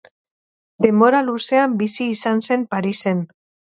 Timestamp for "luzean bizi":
1.29-2.11